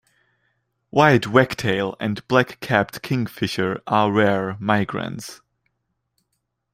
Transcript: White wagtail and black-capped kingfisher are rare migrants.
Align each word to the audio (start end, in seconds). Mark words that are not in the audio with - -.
White 0.89 1.27
wagtail 1.27 1.95
and 1.99 2.27
black-capped 2.27 3.03
kingfisher 3.03 3.83
are 3.85 4.11
rare 4.11 4.57
migrants. 4.59 5.41